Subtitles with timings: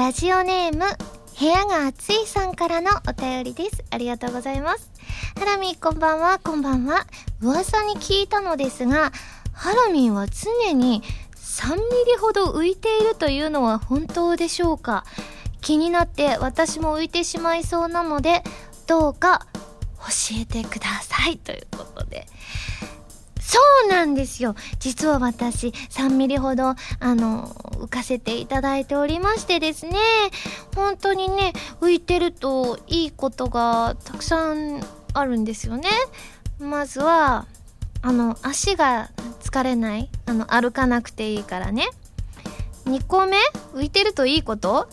[0.00, 0.86] ラジオネーム
[1.38, 3.84] 部屋が暑いさんからのお便りです。
[3.90, 4.90] ありがとうございます。
[5.38, 6.38] ハラミこんばんは。
[6.42, 7.06] こんばんは。
[7.42, 9.12] 噂に聞いたのですが
[9.52, 11.02] ハラミンは常に
[11.36, 15.04] 3ミリほど浮いているというのは本当でしょうか？
[15.60, 18.42] 気になって私も浮いてしまいそうなので
[18.86, 19.48] どうか
[19.98, 21.36] 教えてください。
[21.36, 22.26] ということで。
[23.52, 24.54] そうなんですよ。
[24.78, 26.76] 実は私3ミリほどあ
[27.16, 29.98] の浮かせていただいておりましてですね。
[30.76, 34.80] 本当にね浮いてるといいことがたくさん
[35.14, 35.88] あるんですよね。
[36.60, 37.48] まずは
[38.02, 41.88] あの足が疲れないあの歩かなくていいからね。
[42.84, 43.36] 2個目
[43.74, 44.88] 浮いてるといいこと？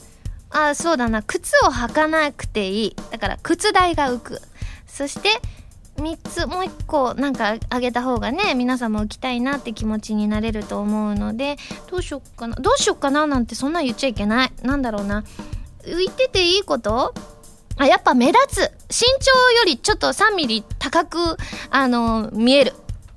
[0.50, 1.22] あそうだな。
[1.22, 2.96] 靴を履かなくていい。
[3.12, 4.42] だから靴代が浮く。
[4.88, 5.30] そして
[5.98, 11.58] 3つもう1個なんかあげた方がね皆さんも浮きたいなって気持ちになれると思うので
[11.90, 14.52] どうしよっかなどうしよっかななんてそんな言っちゃいけない。
[14.62, 15.24] なんだろうな。
[15.84, 17.14] 浮いてていいこと？
[17.78, 18.60] あやっぱ目立つ。
[18.90, 21.18] 身長よりちょっと3ミリ高く
[21.70, 22.74] あの見える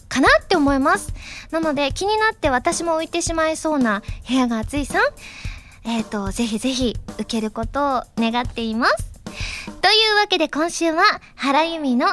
[0.09, 1.13] かなって思います。
[1.51, 5.03] なので気になって私も浮いてしまいそうな部屋が暑いさん
[5.85, 9.11] えっ、ー、とぜひぜひ受けることを願っています。
[9.83, 11.03] というわけで今週は
[11.37, 12.07] 原由美の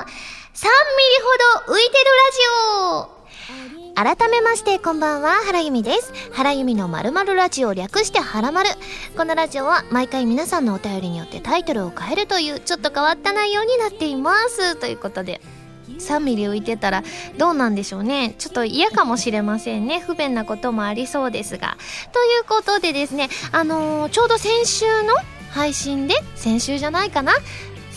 [0.66, 3.58] ほど浮いてるラジ
[3.94, 3.94] オ。
[3.96, 6.12] 改めましてこんばんは原由美です。
[6.32, 8.70] 原由美のまるまるラジオ略してはらまる
[9.16, 14.76] このラジオは毎回皆さんのお便りによってタイトルを変えるというちょっと変わった内容になっています。
[14.76, 15.42] ということで。
[15.88, 17.02] 3ミリ浮いてたら
[17.38, 18.36] どうなんでしょうね。
[18.38, 20.00] ちょっと嫌かもしれませんね。
[20.00, 21.78] 不便なこともありそうですが。
[22.12, 25.14] ということでですねあのー、ちょうど先週の
[25.52, 27.34] 配信で先週じゃないかな。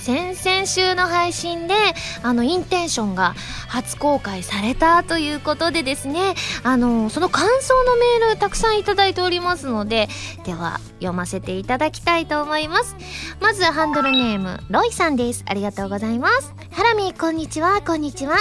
[0.01, 1.75] 先々週の配信で
[2.23, 3.35] あのインテンションが
[3.69, 10.09] 初公開されたということでですねあのその感想のメールたくさんいただいておりますので
[10.45, 12.97] では読ませていただきたいと思います。
[13.41, 15.45] まずハンドルネームロイさんです。
[15.47, 16.55] ありがとうございます。
[16.73, 18.37] ハラミこんにちはこんにちは。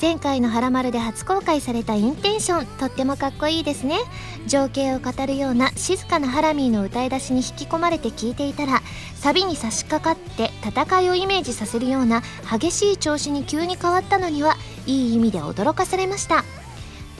[0.00, 3.98] 前回の「はらまる」で初公開されたインテンションとってもかっこいいですね。
[4.46, 8.80] 情景を語るような静かなハラミーの歌い出しに引き込まれて聞いていたら
[9.16, 14.56] サビに差し掛かって戦いをイメージさせるような激しい調子に急に変わったのには
[14.86, 16.44] いい意味で驚かされました。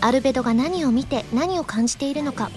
[0.00, 2.50] アルベドが何を見て何を感じているのか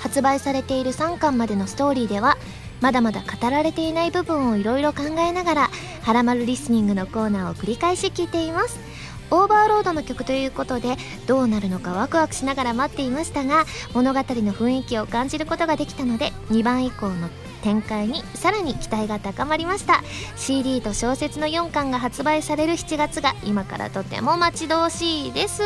[0.00, 2.36] 発売されている3巻までのストーリーでは
[2.82, 5.70] まだまだ語られていない部分をいろいろ考えながら
[6.02, 8.91] 「はらまるリスニング」のコーナーを繰り返し聞いています。
[9.32, 17.30] オーバーロードの曲ということでどうなるのかワクワクしながら待っていましたが物語の雰囲気を感じることができたので2番以降の
[17.62, 20.02] 展開にさらに期待が高まりました。
[20.36, 25.62] CD と小説の4巻が発売される7月が今からとても待ち遠しいです。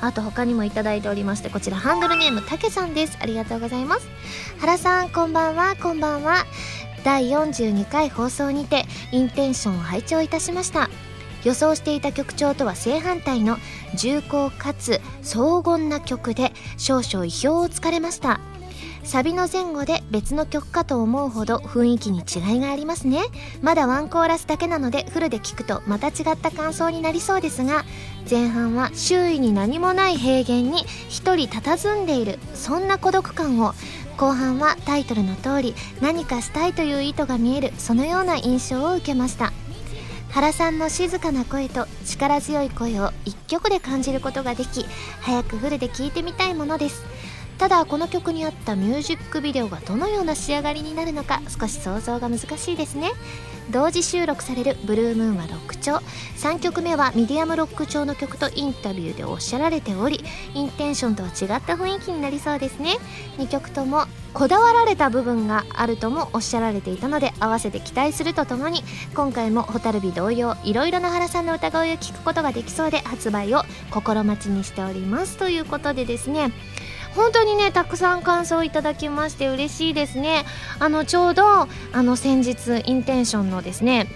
[0.00, 3.16] あと他にもいただいておりましてこちらハンドルネームたけさんです。
[3.20, 4.08] ありがとうございます。
[4.58, 5.76] 原さんこんばんは。
[5.80, 6.44] こんばんは。
[7.04, 10.90] 第42回放送にてインテンションを拝聴いたしました。
[11.48, 13.56] 予想していた曲調とは正反対の
[13.94, 18.38] 重厚かつ荘厳な曲で少々意表をつかれました。
[19.02, 23.22] サビの前後で別の曲かと思うほど雰囲気に違いがありますね。
[23.62, 27.86] まだワンコーラスだけなのでフルで聴くとまた違った感想になりそうですが
[28.30, 33.72] 前半は周囲に何もない平原に一人佇んでいるそんな孤独感を
[34.18, 39.54] 後半はタイトルの通り何かしたいという意図が見えるそのような印象を受けました。
[40.30, 44.84] 原さんの静かな声と力強い声を一曲で感じることができ
[45.20, 47.02] 早くフルで聴いてみたいものです。
[47.58, 53.10] ただこの曲に合ったミュージックビデオがどのような仕上がりになるのか少し想像が難しいですね。
[53.70, 56.00] 同時収録される「ブルームーン」はロック調
[56.36, 60.24] 3曲目はミディアムロック調の曲とインタビューでおっしゃられており
[60.54, 62.96] インテンションとは違った雰囲気になりそうですね。
[63.38, 68.82] 2曲ともこだわられた部分があるともおっしゃられていたので合わせて期待するとともに
[69.14, 76.52] 今回も蛍火同様いろいろな原さんの歌声を聴くことができそうで発売を心待ちにしておりますということでですね。
[77.16, 80.44] 本当にねたくさん感想いただきまして嬉しいですね。
[80.78, 84.08] あのちょうどあの先日インテンションのですね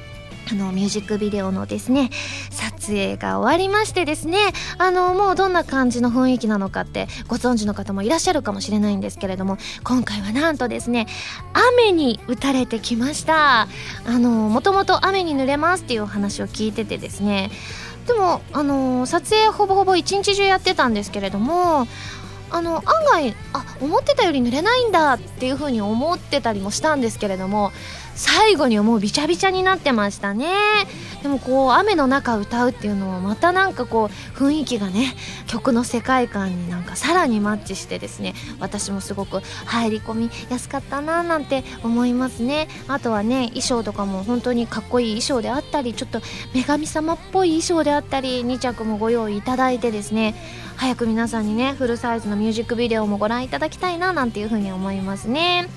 [0.50, 2.10] あのミュージックビデオのですね
[2.50, 4.38] 撮影が終わりましてですね
[4.78, 11.06] あのもうどんな感じの雰囲気なのかってご存知の方もいらっしゃるかもしれないんですけれども今回はなんとですね
[11.52, 13.68] 雨に打たれてきました。
[14.06, 17.50] あのもともと雨に濡れますっていうお話を聞いててですね
[18.06, 21.86] でもあの撮影ほぼほぼ一日中やってたんですけれども
[22.50, 27.72] あの案外あ思ってたより濡れないんだっていう風に思ってたりもしたんですけれども
[28.14, 30.48] 最後にはもうびちゃびちゃになってましたね。
[31.22, 35.14] でもこう雨の中歌うっていうのはまたなんかこう雰囲気がね
[35.46, 42.68] 曲の世界観になんかさらにマッチしてですね私もすごく入り込みやすかったななんて思いますね。
[42.88, 46.20] あとはね衣装とかも本当にかっこいい衣装であったりちょっと
[46.54, 50.34] 女神様っぽい衣装であったり2着もご用意いただいてですね
[50.76, 55.68] 早く皆さんにねフルサイズのミュージックビデオもご覧いただきたいななんていうふうに思いますね。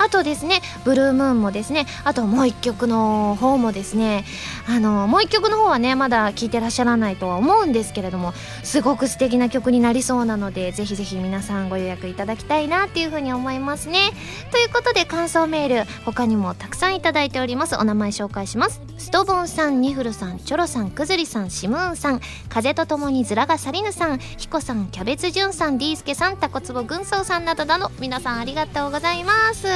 [0.00, 4.24] あとですねブルームーンもですねあともう一曲の方もですね
[4.66, 8.32] あのもう一曲の方はねまだ聴いてらっしゃらないとは思うんですけれども
[8.64, 14.10] すごく素敵な曲になりそうなのでぜひぜひ皆さんご予約いただきたいなっていうふうに思いますね。
[14.50, 17.76] ということで感想メール他にもたくさんいただいております。
[17.76, 18.80] お名前紹介します。
[18.98, 29.66] ストボンさんニフルさんチョロさんくずりさんシムーンさん風とともにズラがサリヌさんヒコさんキャベツジュンさんディースケさんタコツボ軍曹さんなどなど皆さんありがとうございます。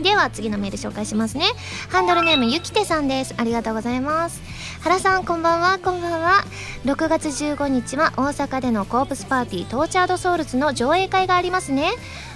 [0.00, 1.44] では次のメール紹介しますね。
[1.90, 3.34] ハンドルネームゆきてさんです。
[3.36, 4.40] ありがとうございます。
[4.80, 5.78] 原さんこんばんは。
[5.78, 6.44] こんばんは。
[6.84, 11.92] 6月15日は大阪でのコープスパーティートーチャードソウルズの上映会がありますね。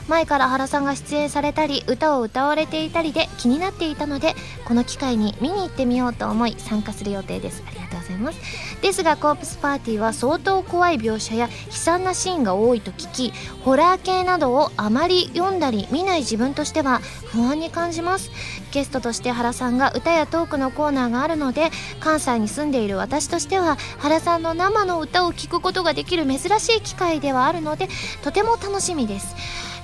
[0.08, 7.62] 前から原さんが出演されたり歌を歌われていたりで気になっていたのでこの機会に見に行ってみようと思い参加する予定です。
[7.66, 8.38] ありがとうございます。
[8.82, 13.32] ですがコープスパーティーは相当怖い描写や悲惨なシーンが多いと聞き
[13.64, 17.00] ホラー系などをあまり読んだり見ない自分としては
[17.32, 18.30] 不安に感じます。
[18.72, 21.70] ゲストとして原さんが歌やトークのコーナーがあるので
[22.00, 27.88] 関西に住んでいる私としては原さんの生の歌を聴くことができる珍しい機会ではあるので
[28.22, 29.34] とても楽しみです。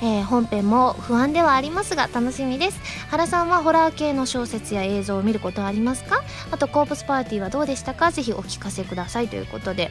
[0.02, 2.80] えー、本編も不安ではありますが楽しみです。
[3.08, 6.22] 原さんはホラー系の小説や映像を見ることはありますか？
[6.50, 8.10] あとコープスパーティーはどうでしたか？
[8.10, 9.90] ぜひお聞かせくださいということで。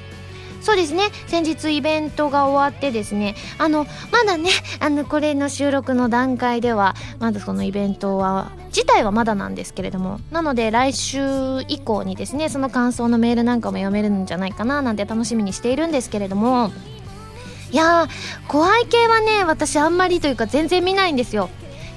[0.62, 1.06] そうですね。
[1.26, 3.36] 先日イベントが終わってですね。
[3.58, 10.20] あのまだねあのこれの収録の段階ではまだそのイベントは自体はまだなんですけれども。
[10.30, 16.70] なので来週以降にですねその感想のメールなんかも読めるんじゃないかななんて楽しみにしているんですけれども。
[17.72, 18.10] いやー
[18.48, 21.50] 怖い系はね私あんまりというか全然見ないんですよ。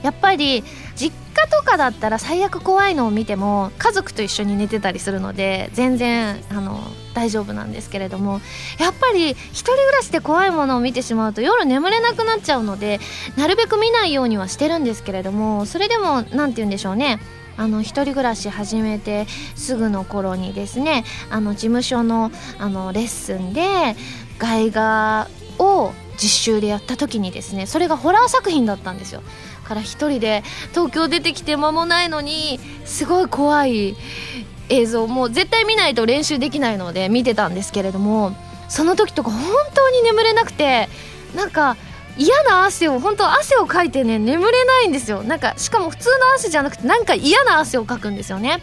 [0.02, 0.62] やっぱり
[0.96, 6.78] 実家とかだったら最悪怖いのを見ても家族と一緒に寝てたりするので全然あの
[7.14, 8.40] 大丈夫なんですけれども。
[8.78, 13.00] やっぱり一人暮らしで怖いものを見てしまうと夜眠れなくなっちゃうので
[13.36, 17.20] なるべく見ないようにはしてるんですけれどもそれでも何て言うんでしょうね。
[17.56, 23.94] あの一人暮らし始めてすぐの頃にですねあの事務所のあのレッスンで
[24.38, 25.28] 外画
[25.58, 29.22] を実習でやった時にですねそれがホラー作品だったんですよ。
[29.64, 33.96] から一人で東京出てきて間もないのにすごい怖い
[34.68, 38.36] 映像もう絶対見ないと練習できないので見てたんですけれども
[38.68, 39.40] その時とか本
[39.74, 40.88] 当に眠れなくて
[41.34, 41.76] なんか
[42.16, 45.22] 嫌な汗を本当汗をかいてね眠れないんですよ。
[45.22, 48.60] なんかしかも普通の汗じゃなくてなんか嫌な汗をかくんですよね。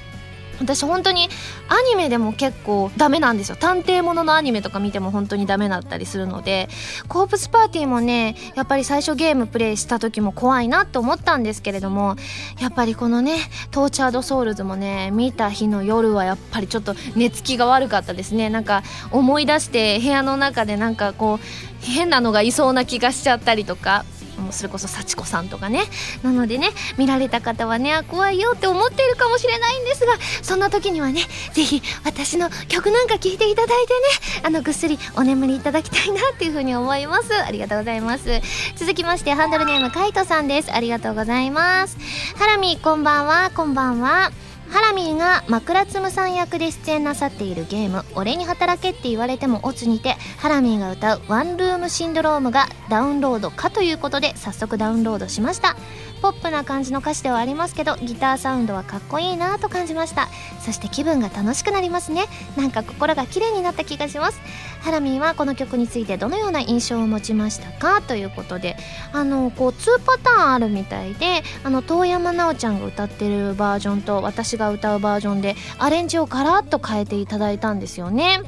[0.62, 1.28] 私本当に
[1.68, 3.56] アニメでも結構ダメなんですよ。
[3.56, 6.70] 探偵もののアニメとか見ても本当にダメだったりするので
[7.08, 12.16] コープスパーティーもねやっぱり最初ゲームプレイした時も怖いなって思ったんですけれども
[12.60, 13.38] やっぱりこのね
[13.72, 18.50] トーチャードソウルズもね見た日の夜はやっぱりちょっと寝つきが悪かったですね。
[18.50, 24.06] なんか思い出して部屋の中でなんかこう変なのがいそうな気がしちゃったりとか。
[24.42, 25.84] もうそれこそ幸子さんとかね。
[26.24, 31.22] なのでね見られた方はねあ怖いよって思っているかもしれないんですがそんな時にはね
[31.54, 37.34] ぜひ私の曲なんか聴いていただいてねあのぐっすりお眠りいただきたいなっていうふうに思います。
[37.34, 38.42] ありがとうございます。
[38.76, 40.74] 続きましてハンドルネームカイトさんです。
[40.74, 41.98] ありがとうございます。
[42.38, 43.52] ハラミこんばんは。
[43.54, 44.32] こんばんは。
[44.72, 55.76] ハラミーが枕つむさん役で出演なさっているゲーム「俺に働けって言われてもオツ」にてハラミーが歌う「ワンルームシンドローム」がダウンロードかということで早速ダウンロードしました。
[56.22, 60.30] ポップな感じの歌詞ではありますけどギターサウンドはかっこいいなと感じました。
[60.60, 62.26] そして気分が楽しくなりますね。
[62.56, 64.40] なんか心が綺麗になった気がします。
[64.82, 68.02] ハラミーはこの曲についてどのような印象を持ちましたか？
[68.02, 68.78] ということで
[69.14, 78.42] あのこう2パターンあるみたいであの遠山奈緒ちゃんが歌ってるバージョンと私が歌うバージョンでアレンジをガラッと変えていただいたんですよね。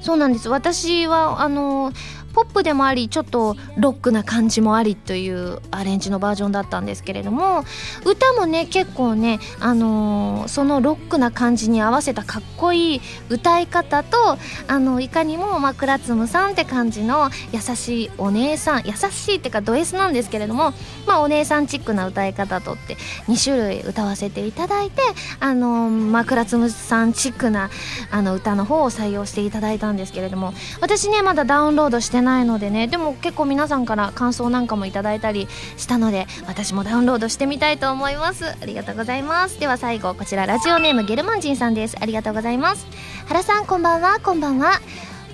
[0.00, 0.48] そうなんです。
[0.48, 1.92] 私はあの
[2.32, 7.64] ポップでもありちょっとロックな感じもありというアレンジのバージョンだったんですけれども
[8.04, 20.72] 歌もね結構ね、あのー、そのロックな感じに合わせたかっこいい歌い方とあのいかにも枕つむさんって感じの優しいお姉さん優しいっていうかド S なんですけれども、
[21.06, 22.96] まあ、お姉さんチックな歌い方とって
[23.26, 25.02] 2種類歌わせていただいて、
[25.40, 27.70] あのー、枕つむさんチックな
[28.10, 42.86] あの歌の方を採用していただいたんですけれども私ねまだダウンロードしてないのでねでも結構皆さんから感想なんかもいただいたりしたので私もダウンロードしてみたいと思いますありがとうございますでは最後こちらラジオネームゲルマンジンさんですありがとうございます
[43.26, 44.80] 原さんこんばんはこんばんは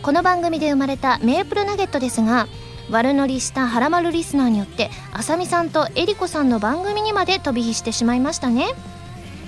[0.02, 2.46] この番組で生まれたメープルナゲットですが
[2.90, 8.66] 悪乗りしたはらまるリスナーによってあさみさんとえりこさんの番組にまで飛び火してしまいましたね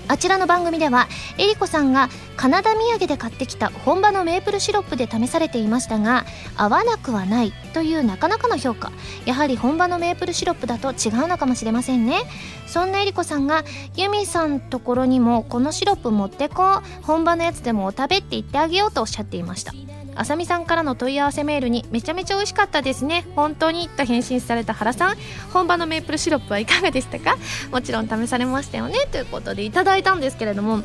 [0.09, 6.25] あちらの番組ではえりこさんがカナダ土産で買ってきた本場のメープルシロップで試されていましたが
[6.57, 8.91] 合わなくはないというなかなかの評価。
[9.27, 12.23] やはり本場のメープルシロップだと違うのかもしれませんね。
[12.67, 13.65] そんなえりこさんが
[13.97, 19.73] ユミさんところにもこのシロップ持ってこう本場のやつでもお食べって言ってあげようとおっしゃっていました。
[20.19, 25.17] あさみさんからの問い合わせメールにめちゃめちゃ美味しかったですね本当にと返信された原さん。
[25.53, 27.37] 本場のメープルシロップはいかがでしたか？
[27.71, 30.83] もちろん試されましたよねということでいただいたんですけれども。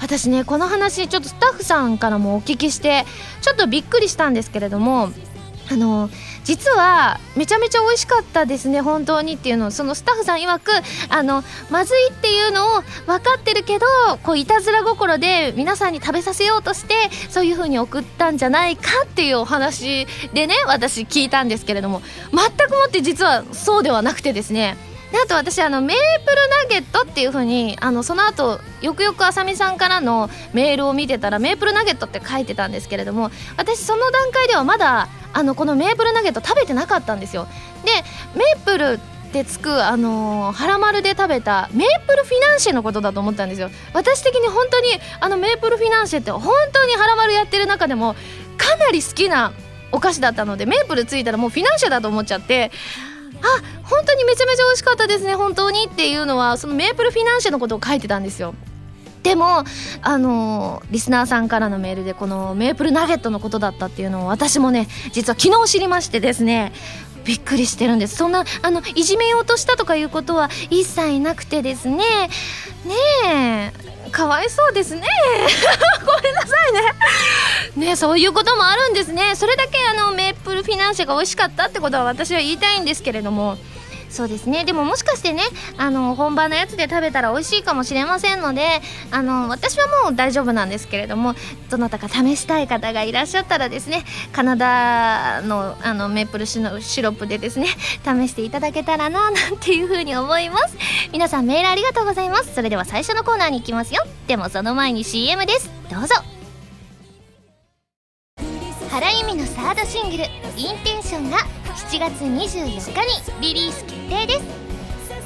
[0.00, 3.04] 私ねこの話ちょっとスタッフさんからもお聞きして
[3.40, 5.10] ちょっとびっくりしたんですけれども
[5.70, 6.10] あの
[6.44, 10.70] 実はめちゃめちゃ美味しかったですね本当にっていうのをそのスタッフさん曰く
[11.08, 13.86] あのまずいっていうのを分かってるけど
[14.22, 16.94] こういたずら心で皆さんに食べさせようとして
[17.30, 24.76] そういう風に送ったんじゃないかっていうお話でね私聞いたんですけれども全くもって実はそうではなくてですね
[25.12, 26.36] であと私あのメープル
[26.70, 37.46] ナゲットっていう風にあのその後よくよくあさみさんからのメールを見てたらメープルナゲットって書いてたんですけれども私その段階ではまだあのこのメープルナゲット食べてなかったんですよ。
[37.84, 37.90] で
[38.38, 43.70] メープルってつくあのー、ハラマルで食べたメープルフィナンシェのことだと思ったんですよ。
[43.92, 44.88] 私的に本当に
[45.20, 48.14] あのメープルフィナンシェって本当にハラマルやってる中でも
[48.56, 49.52] かなり好きな
[49.90, 52.70] お菓子だったのでメープルついたらもうフィナンシェだと思っちゃって
[53.42, 58.54] あ本当にめちゃめちゃ美味しかったですね本当にっていうのはそのメープルフィナンシェのことを書いてたんですよ。
[59.22, 59.64] でも
[60.02, 66.72] あのリスナーさんからのメールでこのメープルナゲットのことだったっていうのを私もね実は昨日知りましてですね
[67.24, 68.16] びっくりしてるんです。
[68.16, 71.96] そんなあのいじめようとしたとかいうことは一切なくてですね。
[72.84, 72.94] ね
[73.26, 73.92] え。
[74.10, 75.02] かわいそうですね。
[76.04, 77.86] ごめんなさいね。
[77.88, 79.34] ねそういうこともあるんですね。
[79.36, 83.58] それだけあのメープルフィナンシェが美味しかったってことは私は言いたいんですけれども。
[84.12, 84.64] そうですね。
[84.64, 85.42] でももしかしてね
[85.78, 91.34] あの本場のやつで食べたら美味しいかもしれませんのであの私はもう大丈夫なんですけれども
[91.70, 97.68] どなたか試したい方がいらっしゃったらですねカナダのあのメープルシロップでですね
[98.04, 100.76] 試していただけたらななんていうふうに思います。
[101.10, 102.54] 皆さんメールありがとうございます。
[102.54, 104.04] それでは最初のコーナーに行きますよ。
[104.26, 105.70] でもその前に CM です。
[105.90, 106.14] どうぞ。
[108.90, 111.38] 原由実のサードシングル「インテンション」が
[111.92, 114.44] 7月24日にリリース決定です。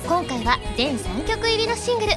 [0.08, 2.12] 今回は全3曲入りのシングル。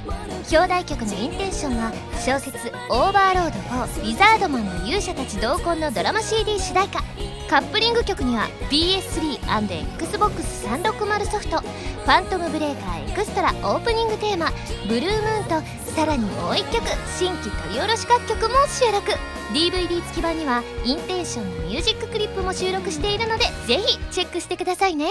[0.52, 7.04] 表題曲の「インテンション」は小説「オーバーロード4リザードマンの勇者たち同梱」のドラマ CD 主題歌。
[7.50, 14.52] カップリング曲には PS3&XBOX360 ソフト「ファントムブレーカーエクストラ」オープニングテーマ
[14.88, 15.60] 「ブルームーン」と
[15.92, 16.88] さらにもう1曲
[17.18, 19.14] 新規録り下ろし楽曲も収録。
[19.52, 25.10] DVD 付き版にはインテンションのミュージッククリップも収録しているのでぜひチェックしてくださいね。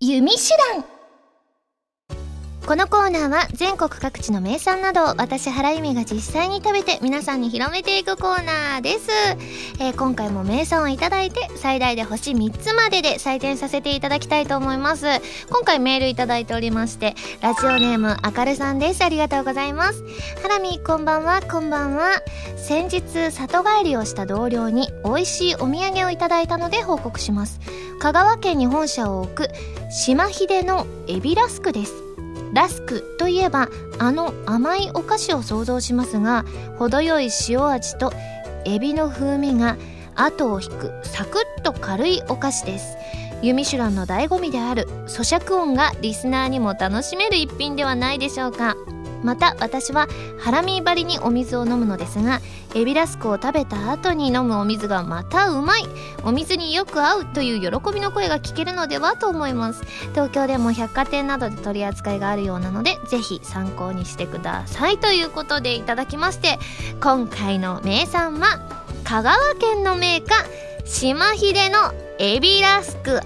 [0.00, 0.95] 弓手段。
[2.66, 9.08] このコーナーは全国各地の名産などを私原由美が実際に食べて皆さんに広めていくコーナーです、
[9.78, 15.06] えー、今回も名産をいただいて最大で星3つまでで採点させていただきたいと思います。
[15.48, 19.04] 今回メールいただいておりましてラジオネームあかるさんです。
[19.04, 20.02] ありがとうございます。
[20.42, 21.42] ハラミこんばんは。
[21.42, 22.20] こんばんは。
[22.56, 27.60] 先日里帰りをした同僚に美味しいお土産をいただいたので報告します。
[28.00, 29.50] 香川県に本社を置く
[29.88, 32.05] 島秀のエビラスクです。
[32.52, 36.44] ラスクといえばあの甘いお菓子を想像しますが
[36.78, 38.12] 程よい塩味と
[38.64, 39.76] エビの風味が
[40.14, 42.96] 後を引くサクッと軽いお菓子です。
[43.42, 48.76] ユミシュランの醍醐味である咀嚼音がリスナーにも楽しめる一品ではないでしょうか。
[49.22, 50.08] また私は
[50.38, 52.40] ハラミー張りにお水を飲むのですが
[52.74, 55.86] エビラスクを食べた後に飲むお水がまたうまい。
[56.24, 59.82] お水によく合うという喜びの声が聞けるのではと思います。
[60.12, 64.98] 東京でも百貨店などで取り扱いがあるようなのでぜひ参考にしてください。
[64.98, 66.58] ということでいただきまして
[67.00, 68.60] 今回の名産は
[69.04, 73.20] 香川県のメーカー島秀のエビラスク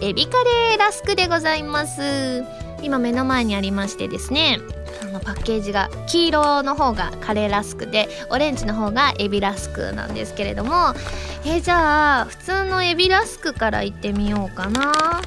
[0.00, 2.44] エビカレーラスクでございます。
[2.82, 4.60] 今目の前にありましてですね
[5.02, 10.94] あのパッケージが黄色の方がカレーラスクでオレンジの方がエビラスクなんですけれども
[11.44, 15.20] え、じゃあ普通のエビラスクからいってみようかな。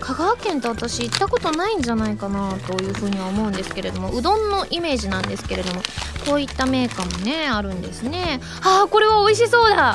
[0.00, 5.82] 香川県って私行ったことないんじゃないかなというふうには思うんですけれどもうどんのイメージなんですけれども
[6.26, 8.40] こういったメーカーもねあるんですね。
[8.62, 9.94] あーこれは美味しそうだ。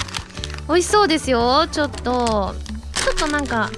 [0.67, 2.53] 美味しそうですよちょっと。
[3.03, 3.69] ちょっとなんか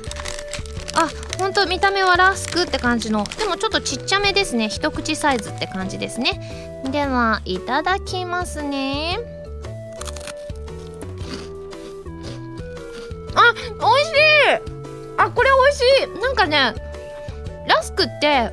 [0.95, 4.69] あ本当見た目はラスクって感じのでもちょっとちっちゃめですね。
[4.69, 6.81] 一口サイズって感じですね。
[6.91, 9.19] ではいただきますね。
[13.35, 14.73] あ美味しい。
[15.17, 16.21] あこれ美味しい。
[16.21, 16.73] なんかね
[17.67, 18.51] ラスクって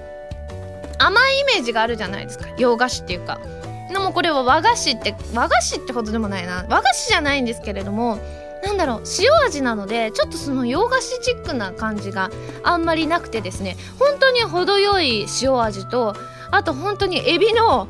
[0.98, 2.46] 甘いイメージがあるじゃないですか。
[2.58, 3.40] 洋菓子っていうか。
[3.88, 6.66] でもこれは和菓子って和菓子ってほどでもないな。
[6.68, 8.18] 和菓子じゃないんですけれども
[8.64, 12.30] なんだろう塩味なのでちょっとその洋菓子チックな感じが
[12.62, 16.16] あんまりなくてですね本当に程よい塩味と
[16.50, 17.88] あと本当にエビの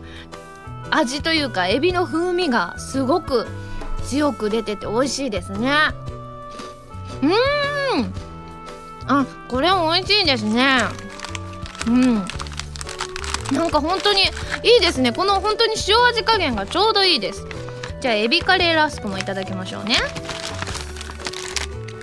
[0.91, 3.47] 味というかエビの風味がすごく
[4.05, 5.71] 強く出てて美味しいですね。
[7.23, 8.13] うーん。
[9.07, 10.79] あこれ美味しいですね。
[11.87, 12.15] うん。
[13.53, 14.25] なんか本当にい
[14.79, 15.13] いですね。
[15.13, 17.47] この本当に塩味加減がちょうどいいです。
[18.01, 19.97] じゃあエビカレーラスクもいただきましょうね。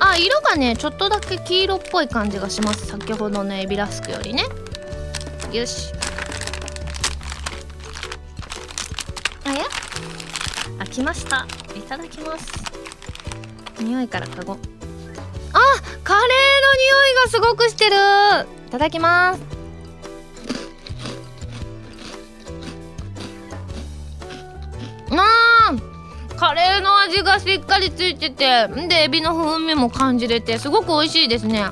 [0.04, 2.88] あ色がねちょっとだけ黄色っぽい感じがします。
[2.88, 4.46] 先ほどのエビラスクよりね。
[5.54, 5.94] よし。
[9.46, 9.66] あや？
[10.80, 11.46] 開きました。
[11.76, 12.52] いただきます。
[13.80, 14.58] 匂いからかごあ
[16.04, 17.96] カレーの匂いがすごくしてる。
[18.68, 19.61] いただきます。
[26.42, 31.66] カレーの味がしっかりついててでエビの風味も感じれてすごく美味しいですね。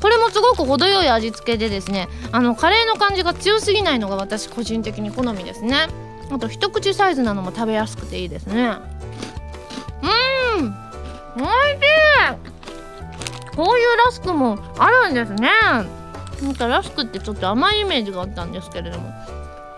[0.00, 5.88] これもすごく程よい味付けでですねあのカレーの感じが強すぎないのが私個人的に好みですね。
[6.30, 8.70] あと一口サイズなのも食べやすくていいですね。
[10.58, 10.74] うん
[11.36, 11.84] 美味し
[13.52, 13.54] い。
[13.54, 15.50] こういうラスクもあるんですね。
[15.60, 19.12] なんかラスクってちょっと甘いイメージがあったんですけれども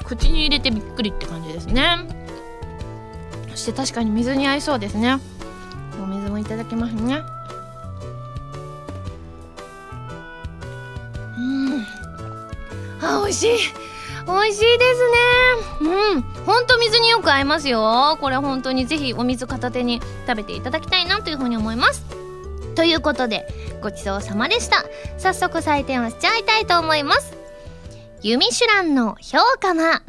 [0.05, 2.22] 口に入れてびっくりって感じですね。
[3.53, 5.19] そして確かに水に合いそうですね。
[6.03, 7.23] お水もいただきますね。
[11.39, 11.87] うん。
[13.01, 13.49] あ美味しい。
[14.27, 14.95] 美味しいで
[15.81, 15.93] すね。
[16.15, 16.23] うん。
[16.47, 18.17] ほんと水によく合いますよ。
[18.21, 22.05] これ本当にぜひお水片手に食べていただきたいなというふうに思います。
[22.75, 23.47] ということで
[23.83, 24.85] ごちそうさまでした。
[25.19, 27.37] 早速採点をしちゃいたいと思います。
[28.23, 30.03] ユミシュランの評価は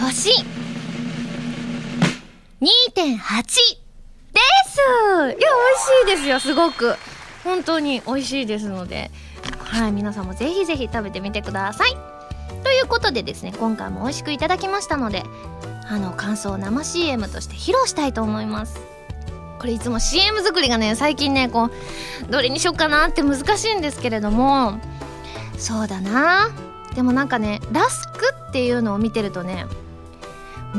[0.00, 0.63] 星。
[2.64, 2.70] 2.8で
[3.18, 3.18] す。
[3.18, 3.20] い
[5.20, 6.96] や美味しいですよすごく。
[7.44, 9.10] 本当に美味しいですので。
[9.58, 11.94] はい皆さんもぜひぜひ食べてみてください。
[12.62, 15.24] ということでですね今回も美味しくいただきましたので
[15.86, 18.80] あの感想を生 CM として披露したいと思います。
[19.58, 21.70] これいつも CM 作りがね最近ねこう
[22.30, 24.80] どれにしよっかなって難しいんですけれども。
[25.58, 26.48] そうだな。
[26.94, 29.66] でもなんかねラスクっていうのを見てるとね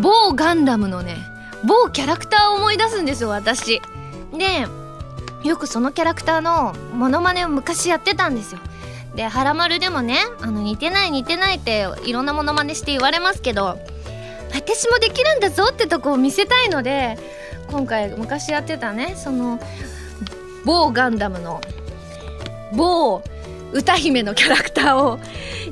[0.02, 1.17] 某ガンダムのね
[1.65, 3.82] 某キャラクターを思い出すんですよ私。
[4.38, 4.67] で
[5.43, 8.60] よくそのキャラクターのモノマネを昔やってたんですよ。
[9.15, 13.80] で「はらまる」でもねあの似てない似てないっていろんなモノマネして言われますけど
[14.54, 17.17] 私もできるんだぞってとこを見せたいので
[17.71, 19.60] 今回昔やってたねその
[20.65, 21.62] 某ガンダムの
[22.73, 23.23] 某
[23.71, 25.19] 歌姫のキャラクターを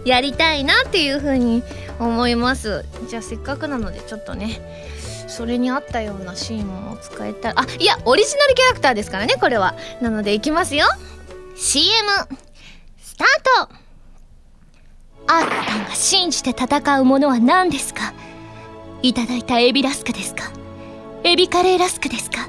[0.05, 1.63] やりたいなっていう風に
[1.99, 2.85] 思います。
[3.07, 4.92] じゃあせっかくなのでちょっとね
[5.33, 9.73] それに合ったようなシーンも使えたらあいやオリジナルキャラクターですからねこれは。
[9.99, 10.85] なのでいきますよ。
[11.55, 11.89] CM
[12.97, 13.73] スタート。
[15.25, 18.13] アータさんが信じて戦うものは何ですか？
[19.01, 20.51] いただいたエビラスクですか？
[21.23, 22.47] エビカレーラスクですか？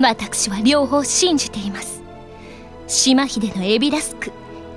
[0.00, 2.02] 私は両方信じています。
[2.88, 4.32] 島秀のエビラスク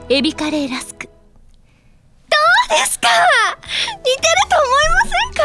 [0.10, 1.10] エビカレーラスク。
[2.70, 3.10] どうですか？
[3.10, 5.44] 似てると思いませんか？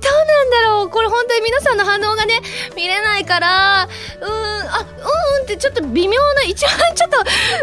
[0.00, 0.90] どうなんだろう？
[0.90, 2.40] これ本当に皆さんの反応がね
[2.76, 3.88] 見れないから。
[4.20, 7.16] うーんあうんってちょっと微妙な一番ちょっと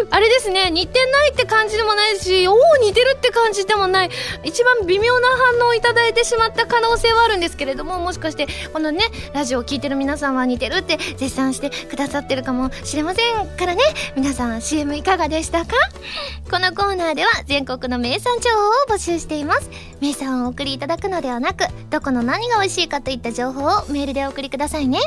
[0.09, 4.09] あれですね似てないって感じでもないしおお似てるって感じでもない。
[4.43, 13.81] 一番微妙な反応をいただいてしまった可能性はあるんですけれどももしかしてこのねラジオを聴いてる皆さんは似てるって絶賛してくださってるかもしれませんからね。
[14.15, 15.75] 皆さん CM いかがでしたか？
[16.49, 19.69] このコーナーでは全国の名産情報を募集しています。
[20.01, 24.99] 名産をお送りいただくのではなくどこの何が美味しいかといった情報をメールでお送りくださいね。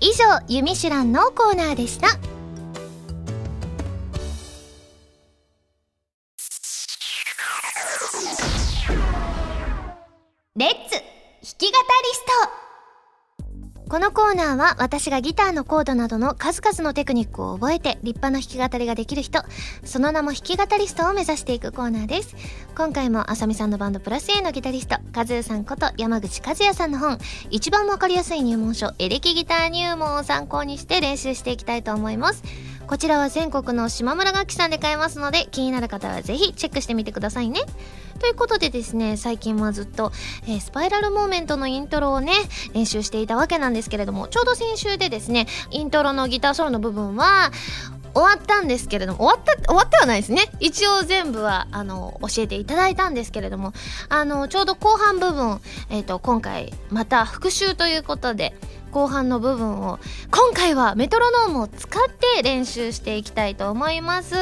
[0.00, 2.08] 以上「ユミシュラン」のコーナーでした。
[10.56, 11.02] レッツ弾
[11.58, 12.63] き語りスト。
[13.86, 19.42] このコーナーは私がギターのコードなどの数々のテクニックを覚えて立派な弾き語りができる人、
[19.84, 22.34] その名も弾き語リストを目指していくコーナーです。
[22.74, 27.18] 今回もあさみさんのバンドプラス A のギタリスト、カズーさんこと山口和也さんの本、
[27.50, 32.42] 一番わかりやすい入門書、エレキギター入門を参考にして練習していきたいと思います。
[32.86, 37.60] こちらは全国の島村楽器さんで買えますので、気になる方はぜひチェックしてみてくださいね。
[38.20, 40.12] ということでですね、最近はずっと、
[40.46, 42.32] えー、スパイラルモーメントのイントロをね、
[42.74, 47.50] 練習していたわけなんですけれども、ちょうど先週でですね、イントロのギターソロの部分は、
[48.14, 50.42] 終わったんですけれども、終わった、終わってはないですね。
[50.60, 53.72] 一応全部は、あの、教えていただいたんですけれども、
[54.08, 58.54] あの、ちょうど後半部分、えっ、ー、と、今回、また復習ということで、
[58.94, 59.98] 後半の部分を
[60.30, 64.36] 今回はメトロノームを使って練習していきたいと思います。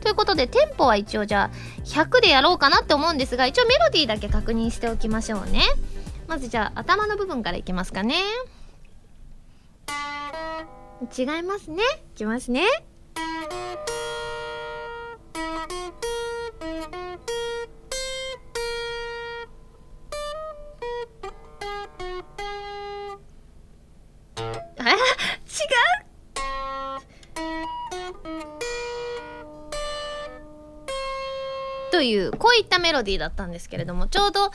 [0.00, 5.64] ということでテンポは一応じゃあ100でやろうかなって思うんですが一応メロディーだけ確認しておきましょうね。
[6.28, 8.14] まずじゃあ頭の部分からいきますかね。
[11.14, 11.82] 違いますね。
[12.14, 12.64] いきますね。
[32.00, 34.50] というこういったメロディーだったんですけれどもちょうど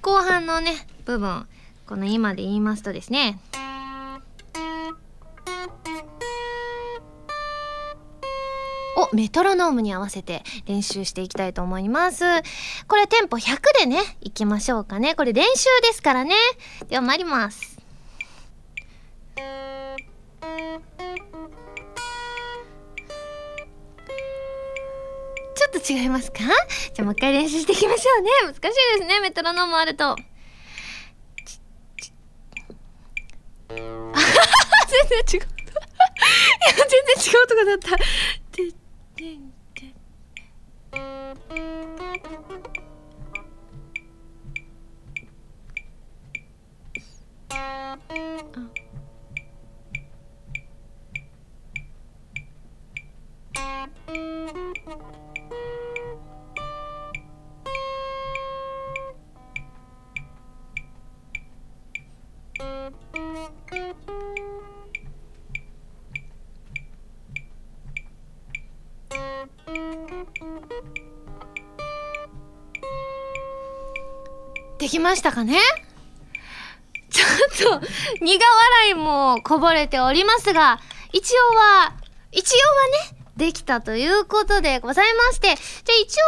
[0.00, 0.72] 後半のね
[1.04, 1.46] 部分
[1.86, 3.38] この今で言いますとですね
[8.96, 12.24] をメトロノームに合わせて練習していきたいと思います。
[12.88, 15.14] これテンポ100でね、いきましょうかね。
[15.14, 16.34] これ練習ですからね。
[16.88, 17.76] では参ります。
[25.56, 26.40] ちょっと違いますか？
[26.40, 28.30] じゃあもう一回練習していきましょうね。
[28.46, 30.16] 難しいですね、メトロノームあると。
[33.68, 33.84] 全然
[35.34, 35.40] 違う。
[35.40, 37.96] いや、全然違うとこだった。
[75.06, 75.60] ましたかね？
[77.10, 77.24] ちょ
[77.76, 77.86] っと
[78.20, 80.80] 苦笑いもこぼれておりますが、
[81.12, 81.92] 一応は、
[82.32, 82.56] 一応
[83.12, 85.58] はね、できたということでございまして、じゃあ
[86.02, 86.18] 一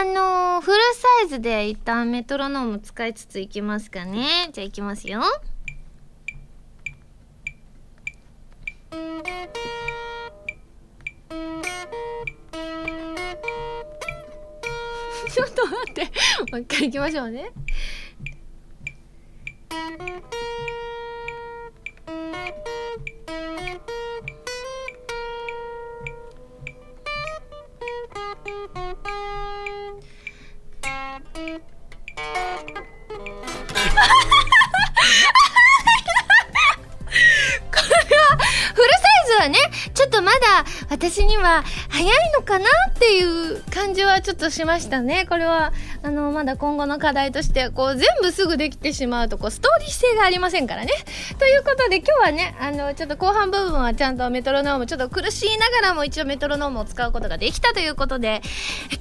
[0.00, 4.48] 応ね、あのー、フルサイズで一旦メトロノーム使いつついきますかね。
[4.52, 5.20] じゃあいきますよ。
[15.30, 16.04] ちょっと待って。
[16.50, 17.50] もう一回いきましょうね。
[39.48, 39.58] ね
[39.94, 45.26] ちょっとまだ私には早いのかなっていう感じはちょっとしましたね。
[45.28, 45.72] これは、
[46.06, 50.92] あの、まだ今後の課題として、こう、全部すぐできてしまうと、こう、ストーリー性がありませんからね。
[51.40, 58.40] ということで、今日はね、あの、ちょっと後半部分はちゃんとメトロノーム、ちょっと苦しいながらも一応メトロノームを使うことができたということで、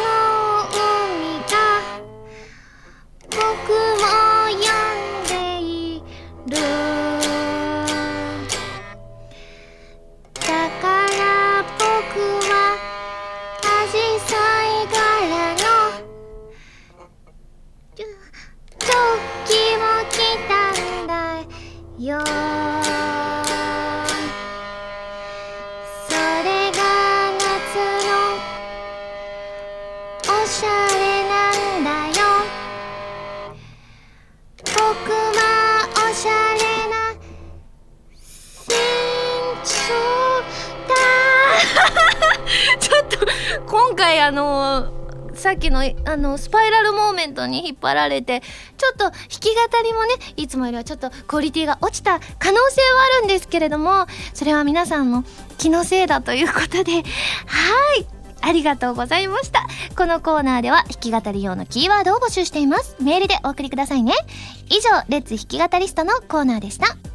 [0.00, 0.27] の
[46.08, 48.42] あのスパイラルモーメントに引っ張られて
[48.78, 55.22] ちょっと弾き語りもねいつもよりはちょっとクオリティが落ちた可能性はあるんですけれどもそれは皆さんの
[55.58, 57.02] 気のせいだということではい
[58.40, 59.66] ありがとうございました。
[59.96, 62.96] このコーナーでは弾き語り用のキーワードを募集しています。
[63.02, 64.12] メールでお送りくださいね。
[64.70, 67.07] 以上、レッツ弾き語リストのコーナーでした。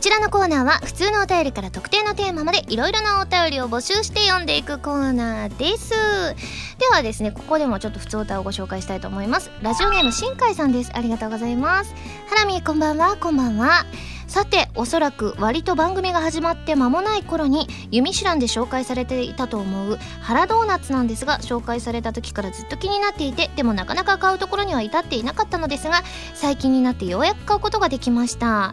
[0.00, 5.90] ちらのコーナーは普通のお便りから特定のテーマまでいろいろなお便りを募集して読んでいくコーナーです。
[6.78, 9.50] ではですねここでもちょっと普通お歌をご紹介したいと思います。
[9.60, 10.90] ラジオネーム新海さんです。
[10.94, 11.94] ありがとうございます。
[12.30, 13.84] ハラミこんばんはこんばんは
[14.26, 19.98] さておそらく割と番組が始まって間もない頃に「ユミシュラン」で紹介されていたと思う。
[20.22, 28.72] 原ドーナツなんですが紹介された時からずっと気になっていてでもなかなか買うところには至っていなかったのですが最近になってようやく買うことができました。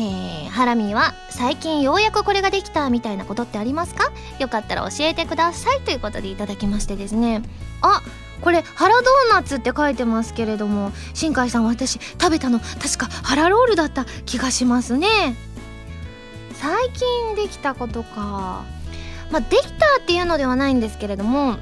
[0.00, 4.12] えー、ハラミーは最近ようやくこれができたみたいなことってありますか？
[4.38, 7.42] よかったら教えてくださいということでいただきましてですね。
[7.82, 8.00] あ
[8.40, 15.08] これ腹ドーナツって書いてますけれども新海さん私食べたの確か腹ロールだった気がしますね。
[16.54, 18.64] 最近できたことか。
[19.32, 21.56] まあできたっていうのではないんですけれども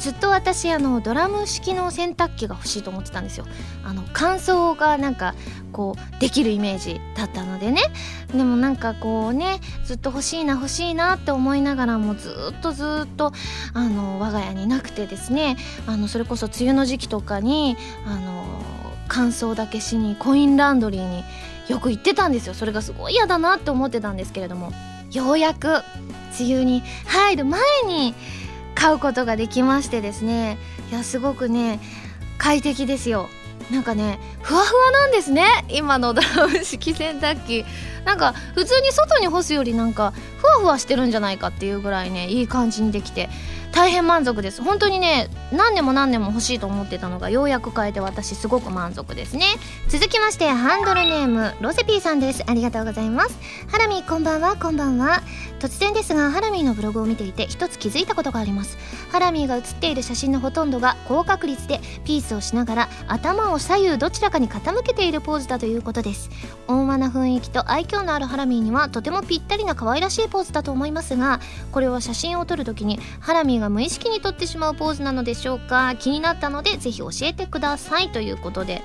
[0.00, 3.44] ずっと私あのドラム式の洗濯機が欲しいと思ってたんですよ。
[3.84, 5.34] あの乾燥がなんか
[5.72, 7.82] こうできるイメージだったのでね。
[8.34, 13.32] でもなんかこうねずっと欲しいな欲しいなって思いながらもずっとずっと
[13.74, 15.56] あの我が家になくてですね。
[15.86, 18.44] あのそれこそ梅雨の時期とかにあの
[19.08, 21.24] 乾燥だけしにコインランドリーに
[21.68, 22.54] よく行ってたんですよ。
[22.54, 24.72] それがすごい嫌だなって思ってたんですけれども。
[25.12, 25.82] ようやく
[26.38, 28.14] 梅雨に入る前に
[28.80, 30.56] 買うことができましてですね。
[30.90, 31.80] いやすごくね
[32.38, 33.28] 快適ですよ。
[33.70, 35.44] なんかねふわふわなんですね。
[35.68, 37.66] 今のドラム式洗濯機。
[38.06, 40.14] なんか普通に外に干すよりなんか
[40.50, 43.28] わふわしてるんじゃないかっていうぐらいねいい感じにできて
[43.72, 44.62] 大変満足です。
[44.62, 49.46] 本当にね何年も何年も欲しいと思ってたのがようやく買えて私すごく満足ですね。
[49.88, 52.42] 続きましてハンドルネームロセピーさんです。
[52.46, 53.38] ありがとうございます。
[53.68, 54.56] ハラミこんばんは。
[54.56, 55.22] こんばんは。
[55.60, 58.76] 突然ですがハラミーのブログを見ていて一つ気づいたことがあります。
[59.12, 66.28] ハラミーが写っている写真のほとんどが高確率でピースをしながら頭を左右どちらかに傾けているポーズだということです。
[66.66, 71.40] 温和な雰囲気と愛嬌のあるハラミーにはとてもぴったりな可愛らしいポーズーズだと思いますが
[71.72, 75.94] これは写真を撮るときにハラミーが無意識に撮ってしまうポーズなのでしょうか？
[75.98, 78.10] 気になったのでぜひ教えてください。
[78.10, 78.82] ということで。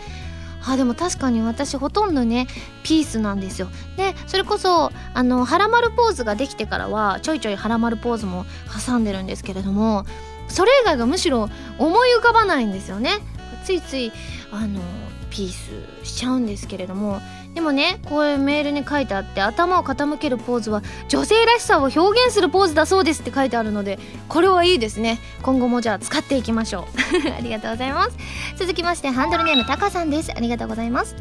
[0.67, 2.47] あでも確かに私ほとんどね
[2.81, 3.67] ピースなんですよ。
[3.97, 8.47] でそれこそあのハラマルポーズができてからはちょいちょいハラマルポーズも
[8.87, 10.05] 挟んでるんですけれども
[10.47, 13.19] それ以外がむしろ思い浮かばないんですよね。
[13.63, 14.11] ついつい
[14.51, 14.81] あの
[15.29, 17.21] ピースしちゃうんですけれども
[17.55, 25.19] でもねこういうメールに書いてあって頭を傾けるポーズは女性らしさを表現するポーズだそうですって書いてあるのでこれはいいですね。
[25.41, 26.81] 今後もじゃあ使っていきましょ
[27.25, 27.31] う。
[27.31, 28.17] ありがとうございます。
[28.57, 30.31] 続きましてハンドルネームタカさんです。
[30.35, 31.15] ありがとうございます。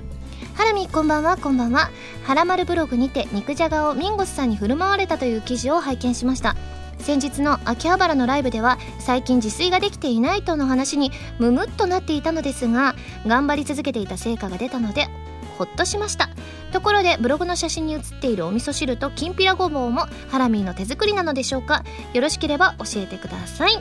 [0.55, 1.91] ハラミこんばんはこんばんは。
[2.25, 6.57] ハラマルブログにて肉じゃがをミンゴスさんに振る舞われたという記事を拝見しました。
[6.99, 12.95] 先日の秋葉原のライブでは最近自炊ができていないとの話にムムっとなっていたのですが
[13.27, 15.09] 頑張り続けていた成果が出たので
[15.57, 16.29] ほっとしました。
[16.73, 21.85] ところでブログの写真に写っているお味噌汁ときんぴらごぼうもハラミーの手作りなのでしょうか？
[22.13, 23.79] よろしければ教えてください。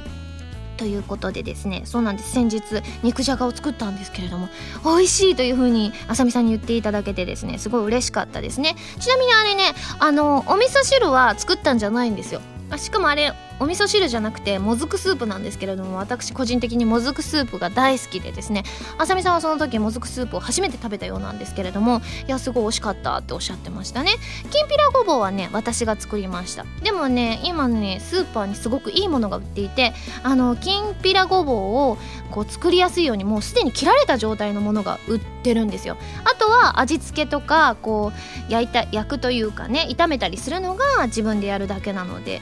[0.78, 2.32] ということでですねそうなんです。
[2.32, 2.62] 先日
[3.04, 4.50] 肉じゃがを作ったんですけれども
[4.84, 8.76] 美味しいという風にあさみさんに言っていただけてですねすごい嬉しかったですね。
[9.00, 12.42] ちなみにあれねあのお味噌汁は作ったんじゃないんですよ。
[12.70, 13.34] あしかもあれ
[13.64, 18.64] お味噌汁じゃなくてもずくスープなんですけれども私個人的にもずくスープが大好きでですね
[18.98, 24.12] あさみさんはその時もずくスープを初めて食べたようなんですけれどもいやすごい美味しかったっておっしゃってましたね。
[24.52, 26.66] きんぴらごぼうはね私が作りました。
[26.84, 31.56] でもね今ねスーパーにすごくいいものが売っていてあのきんぴらごぼう
[31.92, 31.98] を
[32.32, 35.96] こう作りやすいようにもうすでに切られた状態のものが売ってるんですよ。
[36.26, 38.12] あとは味付けとかこ
[38.50, 42.42] う焼いた焼くというかね炒めたりするのが自分でやるだけなので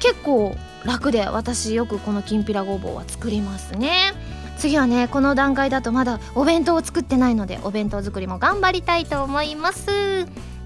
[0.00, 4.12] 結構楽で私よくこのきんぴらごぼうは作りますね。
[4.58, 9.86] 次はねこの段階だとまだお弁当を作ってないのでお弁当作りも頑張りたいと思います。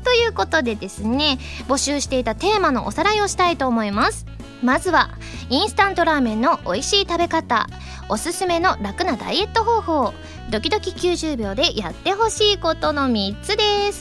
[0.05, 4.27] ということでですね募集していたテーマのおさらいをしたいと思います。
[4.63, 5.11] まずは
[5.51, 7.69] インスタントラーメンの美味しい食べ方。
[8.09, 10.15] おすすめの楽なダイエット方法。
[10.51, 14.01] ドキドキ90秒でやってほしいことの3つです。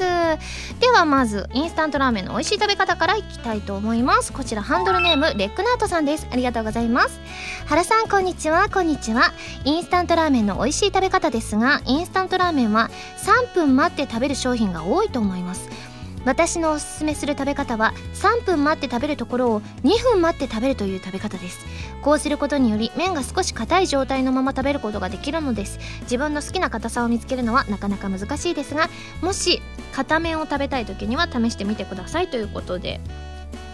[0.80, 4.34] ではまずインスタントラーメンの美味しい食べ方からいきたいと思います。
[4.34, 6.28] こちらハンドルネームレックナートさんです。
[6.32, 7.20] ありがとうございます。
[7.66, 8.70] 原さんこんにちは。
[8.70, 9.34] こんにちは。
[9.64, 15.93] インスタントラーメンの美味しい食べ方ですがインスタントラーメンは3分待って食べる商品が多いと思います。
[16.26, 21.66] 私のおすすめする食べ方は3分待って食べるところを2分待って食べるという食べ方です。
[22.02, 25.80] こうすることにより麺が少し硬い状態のまま食べることができるのです。
[26.04, 28.90] 自分の好きな硬さを見つけるのはなかなか難しいですが
[29.22, 29.62] もし
[29.94, 33.02] 片面を食べたい時には試してみてくださいということで。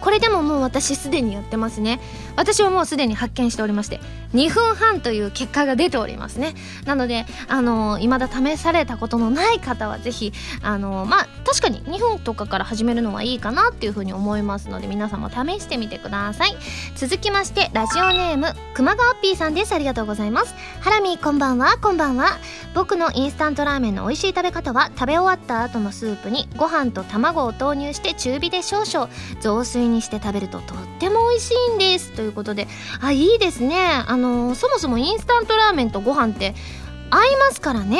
[0.00, 2.00] これでももう私すでにやってますね。
[2.36, 4.00] 私はもうすでに発見しておりまして
[4.34, 6.54] 2分半という結果が出ておりますね。
[6.86, 16.56] なのであのー、未だ試されたことのない方はぜひあのー、まあ確かに2分とかから始めるのはいいかなっていうふうに思いますので皆さんも試してみてください。
[16.96, 19.72] 続きましてラジオネーム熊川ピーさんです。
[19.74, 20.54] ありがとうございます。
[20.80, 21.76] ハラミこんばんは。
[21.78, 22.38] こんばんは。
[22.74, 29.10] 僕のインスタントラーメンの美味しい食べ方は食べ終わった後のスープにご飯と卵を投入して中火で少々。
[29.40, 32.10] 雑炊水にして食べるととっても美味しいんです。
[32.12, 32.68] ということで。
[33.00, 33.76] あいいですね。
[34.06, 36.54] あの、そもそもインスタントラーメンとご飯って
[37.10, 37.98] 合いますからね。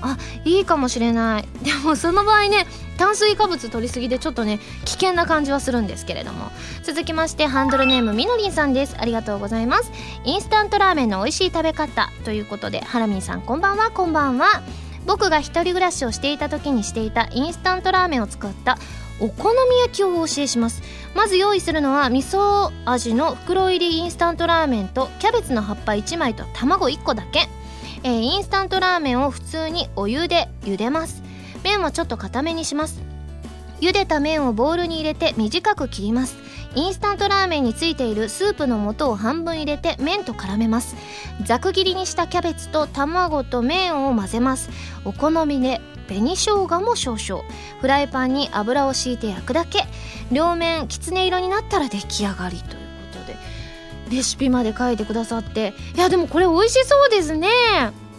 [0.00, 1.48] あいいかもしれない。
[1.62, 6.50] でもその場合ね炭水化物取りすぎでちょっとね危険な感じはするんですけれども。
[6.82, 8.96] 続きましてハンドルネームみのりんさんです。
[8.98, 9.90] ありがとうございます。
[10.24, 12.84] インスタントラーメンの美味しい食べ方ということで。
[12.84, 13.90] ハラミンさんこんばんは。
[13.90, 14.62] こんばんは。
[15.06, 18.78] 僕が一人暮らしをしていた時にしていたインスタントラーメンを使った
[19.20, 20.82] お好み焼きをお教えします。
[21.14, 27.48] まず用意するのは味噌味の袋入りインスタントラーメンとキャベツの葉っぱ1枚と卵1個だけ、
[28.02, 31.22] えー、インスタントラーメンを普通にお湯で茹でます。
[31.62, 33.00] 麺はちょっと固めにします。
[33.80, 36.36] 茹でた麺をボウルに入れて短く切ります。
[36.74, 40.96] インスタントラーメンについているスープの素を半分入れて麺と絡めます。
[41.44, 44.70] ざく切りにしたキャベツと卵と麺を混ぜます。
[45.04, 47.42] お好みで紅生姜も少々。
[47.80, 49.84] フライパンに油を敷いて焼くだけ。
[50.30, 52.80] 両面きつね色になったら出来上がりという
[53.12, 53.36] ことで。
[54.10, 55.74] レシピまで書いてくださって。
[55.94, 57.48] いやでもこれ美味しそうですね。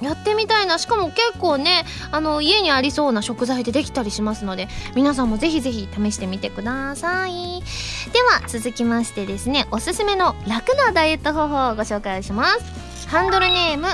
[0.01, 0.77] やってみたいな。
[0.77, 7.63] しかも結構ねあの家にありそうな食材でできたりしますので皆さんもぜひぜひ試してみてください。
[8.11, 13.07] では続きましてですねおすすめの楽なダイエット方法をご紹介します。
[13.07, 13.87] ハンドルネーム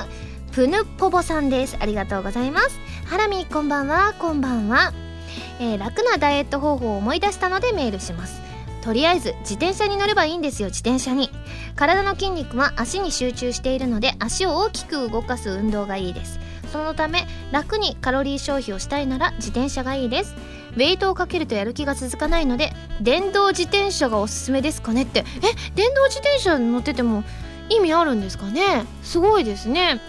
[0.51, 1.77] プヌポボさんです。
[1.79, 2.79] ありがとうございます。
[3.11, 4.93] ハラミこんばんはこんばんは、
[5.59, 8.39] えー、楽なダイエット方法を思い出したのでメールします。
[8.81, 11.29] とりあえず自転車に乗ればいいんですよ自転車に。
[11.75, 16.39] 体の筋肉は足に集中しているので足を大きく動かす運動がいいです。
[16.71, 20.33] そのため楽にカロリー消費をしたいなら自転車がいいです。
[20.75, 22.71] ウェイトをかけるとやる気が続かないので
[23.01, 25.19] 電動自転車がおすすめですかねって。
[25.19, 25.25] え
[25.75, 27.25] 電動自転車乗ってても
[27.67, 28.85] 意味あるんですかね？
[29.03, 29.99] すごいですね。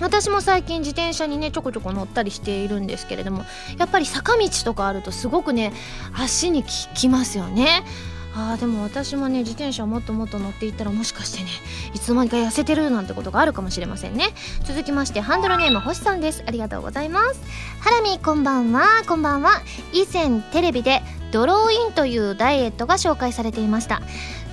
[0.00, 3.44] 私も最近自転車にねちょこちょこ乗ったりしているんですけれども
[3.78, 5.72] やっぱり坂道とかあるとすごくね
[6.12, 7.84] 足に効きますよね。
[8.32, 11.50] あーでも私もね自転車をもっともっと乗っていったらもしかしてね
[11.94, 14.28] いつの間にか痩せてるなんてことがあるかもしれませんね。
[14.64, 16.44] 続きましてハンドルネーム星さんです。
[16.46, 17.40] ありがとうございます。
[17.80, 18.84] ハラミこんばんは。
[19.08, 19.50] こんばんは。
[19.92, 24.00] 以前テレビでドローインというダイエットが紹介されていました。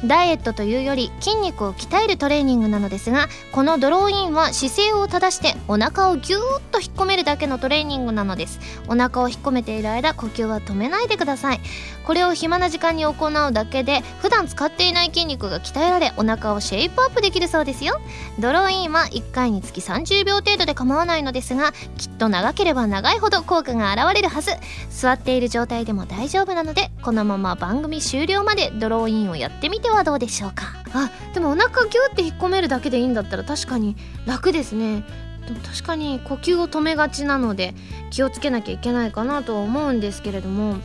[0.06, 8.60] ダイエットというより筋肉を鍛えるトレーニングなのですがこのドローインは姿勢を正してお腹をギューッと引っ込めるだけのトレーニングなのです。
[8.88, 11.60] お腹を引っ込めている間呼吸は止めないでください。
[12.08, 18.00] これを暇な時間に行うだけで普段使っていない筋肉が鍛えられお腹をシェイプアップできるそうですよ。
[18.40, 24.52] ドローインは1回につき30秒程度で構わないのですがきっと長ければ長いほど効果が現れるはず。
[24.90, 30.64] 座っている状態でも大丈夫なのでこのまま番組終了までドローインをやってみてはどうでしょうか。
[30.94, 35.04] あでもお腹ギュって引っ込めるだけでいいんだったら確かに楽ですね。
[35.46, 37.76] でも確かに呼吸を止めがちなので
[38.12, 40.78] 気をつけなきゃいけないかなとは思うんですけれども。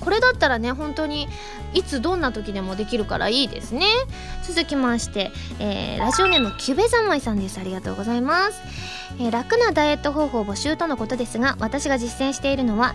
[0.00, 1.28] これだったらね本当に
[1.74, 3.86] いつどんな時でもできるからいいですね。
[4.42, 7.58] 続きまして、えー、ラジオネームキュベザマイさんです。
[7.58, 8.60] ありがとうございます、
[9.18, 12.94] えー、楽なダイエット方法募集とのことですが私が実践しているのは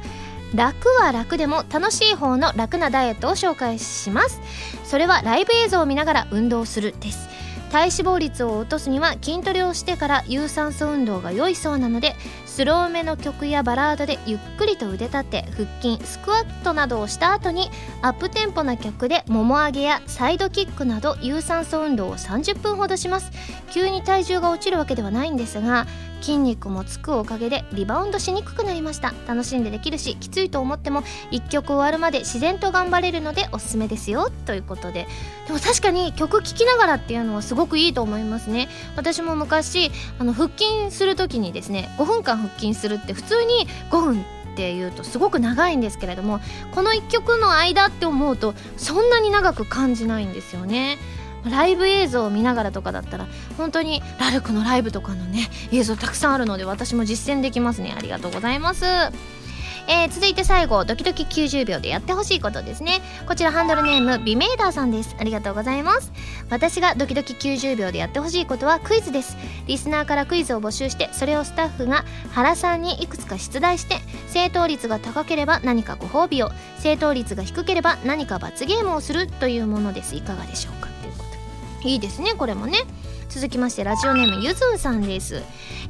[0.56, 4.42] 楽は楽でも楽しい方の楽なダイエットを紹介します。
[4.84, 7.30] それはライブ映像を見ながら運動するです。
[7.72, 12.16] 体脂肪率を落とすには筋トレをしてから有酸素運動が良いそうなので
[12.52, 17.70] スローめの曲やバラードでゆっくりと腕立て腹筋スクワットなどをした後に
[18.02, 23.32] アップテンポな曲でもも上げやサイドキックなど有酸素運動を30分ほどします。
[23.72, 25.88] 急に体重が落ちるわけではないんですが
[26.20, 29.14] 筋肉もつくおかげでリバウンドしにくくなりました。
[29.28, 34.30] 楽しんでできるしきついと思っても1曲終わるまで自然と頑張れるのでおすすめですよ。
[34.46, 35.08] ということで。
[35.48, 38.68] でも確かに曲聴きながらっていうのはすごくいいと思いますね。
[38.98, 46.40] 私も昔あの腹筋する時にですね5分間腹筋するって普通に5分っていうとすごく長いんですけれども
[46.74, 50.98] この1曲の間って思うとそんなに長く感じないんですよね。
[51.50, 53.26] ライブ映像を見ながらとかだったら
[53.58, 57.96] 本当にラルクのライブとかのね映像たくさんあるので私も実践できますね。
[57.98, 58.86] ありがとうございます。
[59.88, 63.02] えー、続いて最後ドキドキ90秒でやってほしいことですね。
[63.28, 65.16] こちらハンドルネームビメーダーさんです。
[65.20, 66.12] ありがとうございます。
[66.50, 69.38] 私がドキドキ90秒でやってほしいことはクイズです。
[69.68, 80.16] リスナーからクイズを募集してそれをスタッフが原さんにいくつか出題して正答率が高ければ何かご褒美を正答率が低ければ何か罰ゲームをするというものです。
[80.16, 80.88] いかがでしょうか？
[81.02, 81.24] というこ
[81.82, 81.88] と。
[81.88, 82.80] いいですねこれもね。
[83.34, 85.42] 続きましてラジオネームゆずんさんです。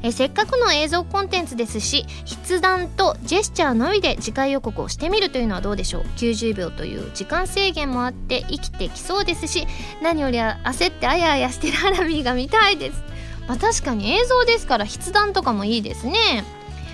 [0.04, 2.06] えせっかくの映像コンテンツですし
[2.44, 9.66] 筆談とジェスチャーのみで次回予告をしてみるというのはどうでしょう？90秒という時間制限もあって生きてきそうですし
[10.02, 13.02] 何より焦ってあやあやしてるハラミーが見たいです。
[13.48, 16.44] まあ確かに映像ですから筆談とかもいいですね。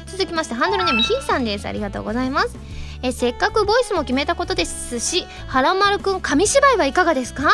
[0.06, 1.66] 続きましてハンドルネームひーさんです。
[1.66, 2.56] ありがとうございます。
[3.02, 7.50] えせっかくボイスも決めたことですしはらまるくん紙芝居はいかがですか？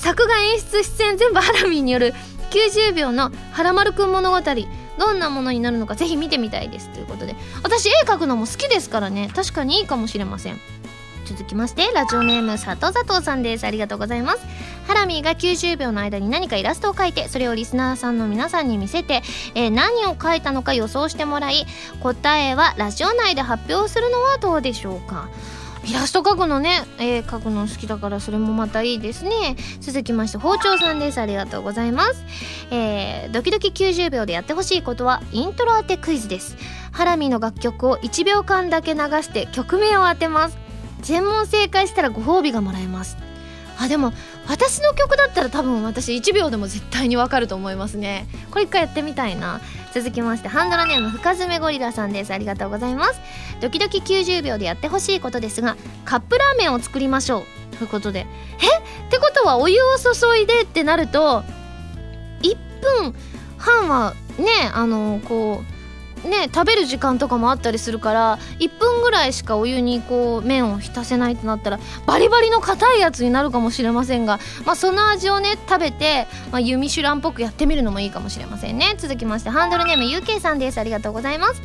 [0.00, 2.14] 作画演出出演全部ハラミーによる
[2.50, 4.38] 90秒の「はらまるくん物語」
[4.98, 6.88] どんなものになるのかぜひ見てみたいです。
[6.90, 7.34] ということで。
[7.62, 9.30] 私絵描くのも好きですからね。
[9.34, 10.60] 確かにいいかもしれません。
[11.24, 13.64] 続きましてラジオネーム佐藤佐藤さんです。
[13.64, 14.40] ありがとうございます。
[14.86, 19.22] ハラミーが90秒の間に何かイラストを描いてそれをリスナーさんの皆さんに見せて、
[19.54, 21.66] えー、何を描いたのか予想してもらい
[22.02, 25.28] 答えはラジオ内で発表するのはどうでしょうか。
[25.90, 29.56] イラスト描くのね、えー、描くの好きだからそれもまたいいですね。
[29.80, 31.20] 続きまして包丁さんです。
[31.20, 32.24] ありがとうございます。
[32.70, 36.56] えー、ドキドキ90秒でやってほしいことはイントロ当てクイズです。
[36.92, 40.58] ハラミの楽曲を1秒間だけ流して曲名を当てます。
[41.00, 43.16] 全問正解したらご褒美がもらえます。
[43.76, 44.12] あでも
[44.46, 48.28] 私の曲だったら多分私1秒でも絶対にわかると思いますね。
[48.52, 49.60] これ一回やってみたいな。
[49.92, 52.32] 続きましてハンドルネーム深爪ゴリラさんです。
[52.32, 53.20] ありがとうございます。
[53.60, 57.40] ドキドキ90秒でやってほしいことですがカップラーメンを作りましょ
[57.72, 57.76] う。
[57.76, 58.20] ということで。
[58.20, 58.24] え？
[59.06, 61.42] ってことはお湯を注いでってなると
[62.42, 62.56] 1
[63.00, 63.14] 分
[63.58, 65.79] 半はねあのこう
[66.28, 78.94] ね食べる時間とかもあったりするから1分ぐらいしかお湯にこう麺を浸せないとなったらバリバリの硬いやつになるかもしれませんが、まあ、その味をね食べて、まあ、ユミシュランっぽくやってみるのもいいかもしれませんね。
[78.98, 80.78] 続きましてハンドルネーム UK さんです。
[80.78, 81.62] ありがとうございます。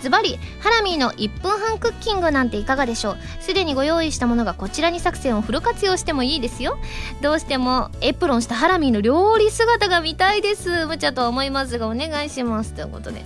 [0.00, 3.18] ズバリハラミーの1分半クッキングなんていかがでしょう？
[3.40, 6.78] すでにご用意したものがこちらに作戦をフル活用してもいいですよ。
[7.22, 10.86] どうしてもエプロンしたハラミーの料理姿が見たいです。
[10.86, 12.74] 無茶とは思いますがお願いします。
[12.74, 13.24] ということで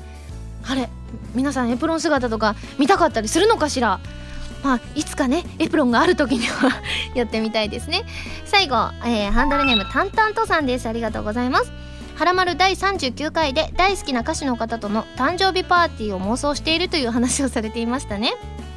[0.71, 0.89] あれ
[1.35, 3.99] 皆さんエプロン姿とか見たかったりするのかしら？
[4.63, 6.71] まあ、いつかねエプロンがある時には
[7.17, 8.05] やってみたいですね。
[8.45, 10.87] 最後、えー、ハンドルネームタンタントさんです。
[10.89, 11.73] ありがとうございます。
[12.15, 18.35] はらまる第39回で大好きな歌手の方との誕生日パーティーを妄想しているという話をされていましたね。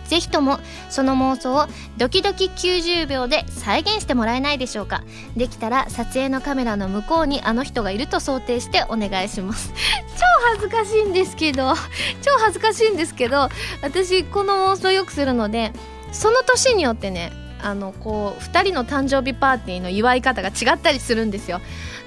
[0.07, 5.03] ぜひともその妄想をドキドキ90秒で再現してもらえないでしょうか。
[5.35, 9.73] できたら撮影のカメラの向こうにあの人がいると想定してお願いします。
[10.17, 11.73] 超恥ずかしいんですけど。
[12.21, 13.49] 超恥ずかしいんですけど
[13.81, 15.73] 私この妄想よくするので
[16.11, 17.31] その年によってね
[17.61, 21.61] あのこう2人の誕生日パーティーの祝い方が違ったりするんですよ。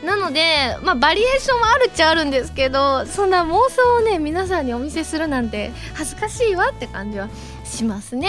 [0.05, 7.29] なので、まあ、バリエーションはあるっちゃあるんですけどそんな妄想をね皆さんにお見せするなんて恥ずかしいわって感じは
[7.67, 8.29] しますね。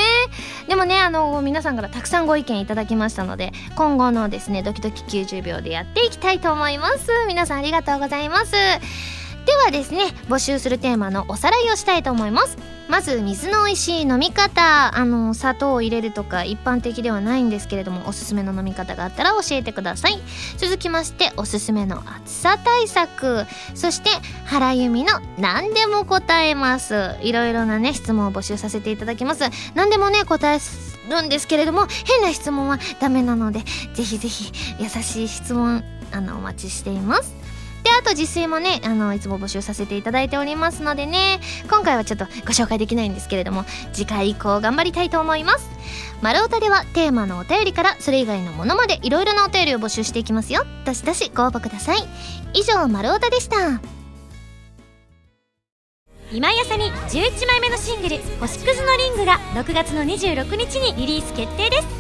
[0.68, 7.10] でもねあの皆さんからたくさんご意見いただきましたので今後のですねドキドキ90秒でやっていきたいと思います。
[7.28, 8.52] 皆さんありがとうございます。
[8.52, 12.77] ではですね募集するテーマのおさらいをしたいと思います。
[12.88, 20.20] まず水の美味しい飲み方あの砂糖を入れるとか一般的ではないんですけれどもおすすめの飲み方があったら教えてください。
[20.58, 23.46] 続きましておすすめの暑さ対策。
[23.76, 24.10] そして
[24.46, 27.16] 原由美の何でも答えます。
[27.22, 29.44] いろいろなね質問を募集させていただきます。
[29.76, 30.60] 何でもね答え
[31.10, 33.64] るんですけれども変な質問はダメなので
[33.94, 37.47] ぜひぜひ優しい質問あのお待ちしています。
[37.88, 43.64] であと自炊もねあのいつも募集させていただいておりますのでね今回はちょっとご紹介できないんですけれども
[43.94, 45.70] 次回以降頑張りたいと思います。
[46.22, 50.66] 丸太ではテーマのお便りからそれ以外のものまでいろいろなお便りを募集していきますよ。
[50.84, 52.00] どしどしご応募ください。
[52.54, 53.80] 以上丸太でした。
[56.34, 61.97] 今井麻美11枚目のシングル「星屑のリング」が6月の26日にリリース決定です。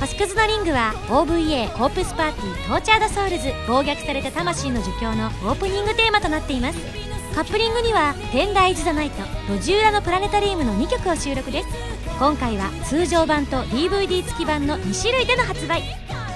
[0.00, 6.78] 星屑のリングは OVA Corpse Party Tortured Souls 暴虐された魂の呪叫のオープニングテーマとなっています。
[7.34, 9.22] カップリングには「Tender is the Night」
[9.52, 11.68] 「路地裏のプラネタリウム」の2曲を収録です。
[12.18, 15.82] 今回は通常版と DVD 付き版の2種類での発売。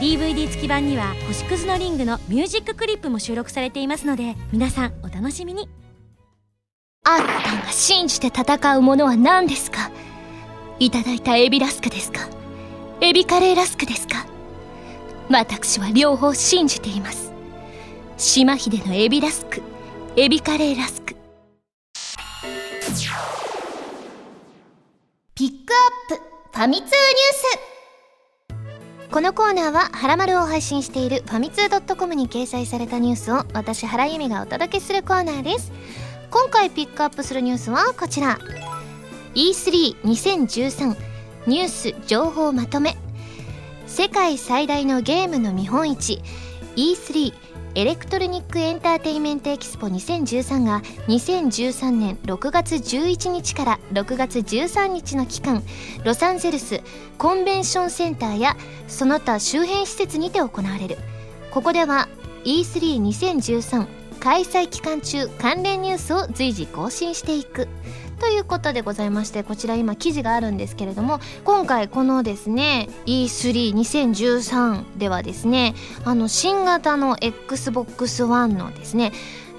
[0.01, 5.69] DVD 付き版には星屑のリングのミュージッククリップも収録されていますので皆さんお楽しみに。
[7.05, 9.91] あんたが信じて戦うものは何ですか？
[10.79, 12.21] いただいたエビラスクですか？
[13.01, 14.27] エビカレーラスクですか？
[15.31, 17.33] 私は両方信じています。
[18.17, 19.63] 島秀のエビラスク
[20.17, 21.15] エビカレーラスク。
[25.37, 25.73] ピック
[26.11, 26.23] アップ
[26.53, 26.93] ファミ通ニュー
[29.07, 29.11] ス。
[29.13, 35.71] このコーナーは「はらまる」を配信しているファミ通 .com に掲載されたニュースを私原由実がお届けするコーナーです。
[36.33, 38.41] 今回ピックアップするニュースはこちら。
[39.37, 41.08] E32013
[41.49, 42.95] ニュース情報まとめ。
[43.87, 46.21] 世界最大のゲームの見本市
[46.77, 47.33] E3
[47.75, 55.63] Electronic Entertainment Expo 2013が2013年6月11日から6月13日の期間
[56.05, 56.83] ロサンゼルス
[57.17, 58.55] コンベンションセンターや
[58.87, 60.99] その他周辺施設にて行われる。
[61.51, 62.09] ここでは
[62.45, 63.87] E32013
[64.21, 67.69] 開催期間中関連ニュースを随時更新していく。
[68.19, 79.12] ということでございましてこちら今記事があるんですけれども今回このですね E32013 ではですねあの新型の XBOX1 のですね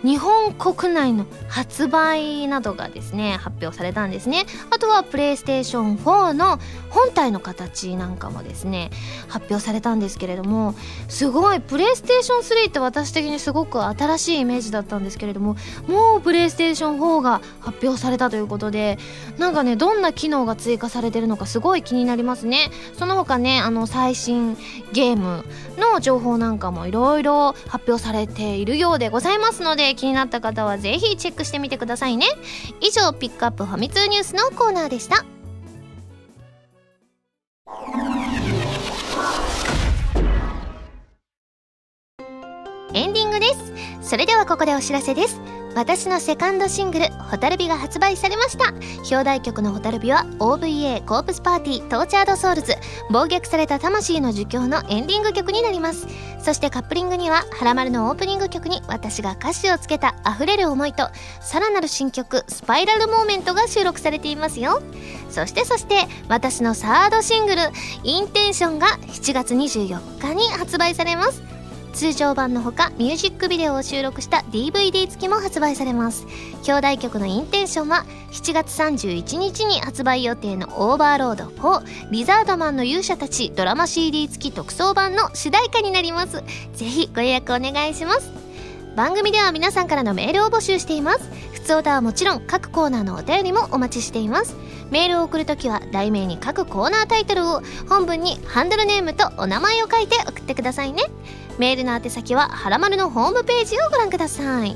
[0.03, 4.45] 日本国内の発売などがですね発表されたんですね。
[4.69, 8.89] あとはプレイステーション4の本体の形なんかもですね
[9.27, 10.75] 発表されたんですけれども
[11.07, 15.55] すごいプレイステーション3って私的にすごく新しいイメージだったんですけれども
[15.87, 18.97] もうプレイステーション4が発表されたということで
[19.37, 22.71] なんかねどんな機能が追加されてるのかすごい気になりますね。
[22.97, 24.57] その他ねあの最新
[24.91, 25.45] ゲーム
[25.77, 32.25] の情報なんかもいろいろ発表されているようでございますので気になった方はぜひチェックしてみてくださいね。
[32.81, 35.25] 以上ピックアップファミ通ニュースのコーナーでした。
[42.93, 43.47] エンディングで
[44.01, 44.09] す。
[44.09, 45.39] それではここでお知らせです。
[45.75, 48.73] 私のセカンドシングル「ホタルビ」が発売されました。
[49.09, 52.75] 表題曲の「ホタルビ」は OVA Corpse Party Tortured Souls
[53.09, 56.07] 暴虐された魂の呪叫のエンディング曲になります。
[56.41, 61.09] そしてカップリングには「はらまる」のオープニング曲に私が歌詞をつけた溢れる思いと
[61.41, 64.81] さらなる新曲「スパイラルモーメント」が収録されていますよ。
[65.29, 67.61] そしてそして私のサードシングル
[68.03, 71.58] 「インテンション」が7月24日に発売されます。
[71.93, 76.25] 通常版のほかミュージックビデオを収録した DVD 付きも発売されます。
[76.67, 86.43] 表題曲のインテンションは7月31日に発売予定のオーバーロード4リザードマンの勇者たちドラマ CD 付き特装版の主題歌になります。
[86.73, 88.31] ぜひご予約お願いします。
[88.95, 91.29] 番組では皆さんからのメールを募集しています。
[91.53, 94.55] 普通歌はもちろん各コーナーのお便りもお待ちしています。
[94.91, 101.03] メールを送るときは題名に各コーナータイトルを本文にハンドルネームとお名前を書いて送ってくださいね。
[101.59, 104.75] メールの宛先ははらまるのホームページをご覧ください。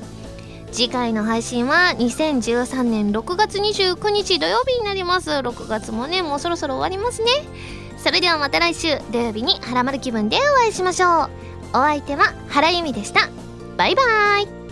[0.71, 5.31] 次回の配信は2013年6月29日土曜日になります。
[5.31, 7.31] 6月もねもうそろそろ終わりますね。
[7.97, 11.29] それではまた来週土曜日にはらまる気分でお会いしましょう。
[11.69, 13.29] お相手は原由美でした。
[13.77, 14.62] バイバーイ。